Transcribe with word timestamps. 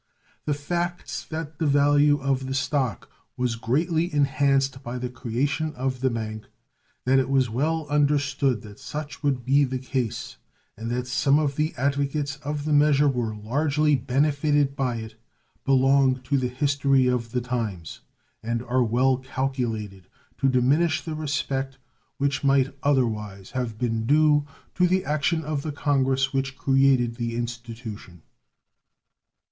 The 0.45 0.55
facts 0.55 1.23
that 1.25 1.59
the 1.59 1.67
value 1.67 2.19
of 2.19 2.47
the 2.47 2.55
stock 2.55 3.07
was 3.37 3.55
greatly 3.55 4.11
enhanced 4.11 4.81
by 4.81 4.97
the 4.97 5.11
creation 5.11 5.75
of 5.75 5.99
the 6.01 6.09
bank, 6.09 6.47
that 7.05 7.19
it 7.19 7.29
was 7.29 7.51
well 7.51 7.85
understood 7.87 8.63
that 8.63 8.79
such 8.79 9.21
would 9.21 9.45
be 9.45 9.63
the 9.63 9.77
case, 9.77 10.37
and 10.75 10.89
that 10.89 11.05
some 11.05 11.37
of 11.37 11.55
the 11.55 11.75
advocates 11.77 12.37
of 12.37 12.65
the 12.65 12.73
measure 12.73 13.07
were 13.07 13.35
largely 13.35 13.95
benefited 13.95 14.75
by 14.75 14.95
it 14.95 15.21
belong 15.65 16.15
to 16.23 16.35
the 16.39 16.47
history 16.49 17.05
of 17.05 17.31
the 17.31 17.39
times, 17.39 17.99
and 18.41 18.63
are 18.63 18.83
well 18.83 19.17
calculated 19.17 20.07
to 20.39 20.49
diminish 20.49 21.03
the 21.03 21.13
respect 21.13 21.77
which 22.17 22.43
might 22.43 22.75
otherwise 22.81 23.51
have 23.51 23.77
been 23.77 24.07
due 24.07 24.47
to 24.73 24.87
the 24.87 25.05
action 25.05 25.43
of 25.45 25.61
the 25.61 25.71
Congress 25.71 26.33
which 26.33 26.57
created 26.57 27.17
the 27.17 27.35
institution. 27.35 28.23